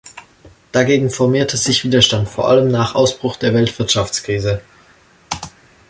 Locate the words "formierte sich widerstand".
1.11-2.27